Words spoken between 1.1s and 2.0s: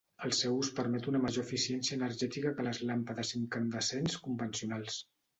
major eficiència